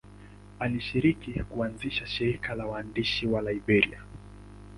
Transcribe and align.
Alishiriki 0.59 1.43
kuanzisha 1.43 2.05
shirika 2.07 2.55
la 2.55 2.65
waandishi 2.65 3.27
wa 3.27 3.41
Liberia. 3.41 4.03